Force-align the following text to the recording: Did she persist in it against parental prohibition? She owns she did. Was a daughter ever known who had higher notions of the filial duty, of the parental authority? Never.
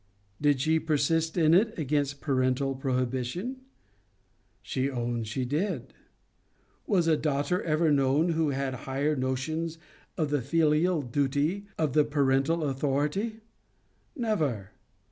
Did 0.41 0.59
she 0.59 0.79
persist 0.79 1.37
in 1.37 1.53
it 1.53 1.77
against 1.77 2.21
parental 2.21 2.73
prohibition? 2.73 3.57
She 4.63 4.89
owns 4.89 5.27
she 5.27 5.45
did. 5.45 5.93
Was 6.87 7.07
a 7.07 7.15
daughter 7.15 7.61
ever 7.61 7.91
known 7.91 8.29
who 8.29 8.49
had 8.49 8.73
higher 8.89 9.15
notions 9.15 9.77
of 10.17 10.31
the 10.31 10.41
filial 10.41 11.03
duty, 11.03 11.67
of 11.77 11.93
the 11.93 12.03
parental 12.03 12.63
authority? 12.63 13.41
Never. 14.15 14.71